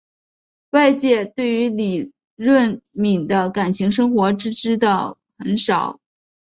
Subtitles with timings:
[0.71, 5.99] 外界对于李闰珉的感情生活知道的很少。